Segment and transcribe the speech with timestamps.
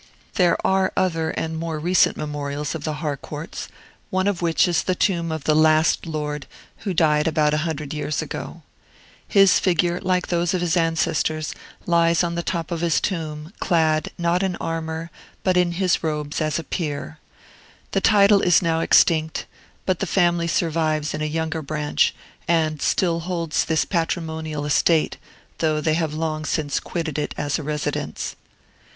[0.33, 3.67] There are other and more recent memorials of the Harcourts,
[4.09, 7.93] one of which is the tomb of the last lord, who died about a hundred
[7.93, 8.63] years ago.
[9.27, 11.53] His figure, like those of his ancestors,
[11.85, 15.11] lies on the top of his tomb, clad, not in armor,
[15.43, 17.19] but in his robes as a peer.
[17.91, 19.45] The title is now extinct,
[19.85, 22.15] but the family survives in a younger branch,
[22.47, 25.17] and still holds this patrimonial estate,
[25.59, 28.35] though they have long since quitted it as a residence.